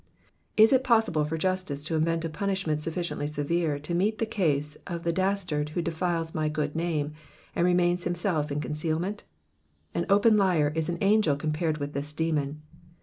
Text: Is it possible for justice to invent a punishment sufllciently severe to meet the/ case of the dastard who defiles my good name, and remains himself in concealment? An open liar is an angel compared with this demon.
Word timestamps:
Is 0.57 0.73
it 0.73 0.83
possible 0.83 1.25
for 1.25 1.37
justice 1.37 1.85
to 1.85 1.93
invent 1.93 2.25
a 2.25 2.29
punishment 2.29 2.79
sufllciently 2.79 3.29
severe 3.29 3.77
to 3.77 3.93
meet 3.93 4.17
the/ 4.17 4.25
case 4.25 4.75
of 4.87 5.03
the 5.03 5.13
dastard 5.13 5.69
who 5.69 5.81
defiles 5.83 6.33
my 6.33 6.49
good 6.49 6.75
name, 6.75 7.13
and 7.55 7.67
remains 7.67 8.03
himself 8.03 8.51
in 8.51 8.59
concealment? 8.59 9.25
An 9.93 10.07
open 10.09 10.37
liar 10.37 10.71
is 10.73 10.89
an 10.89 10.97
angel 11.01 11.35
compared 11.35 11.77
with 11.77 11.93
this 11.93 12.13
demon. 12.13 12.63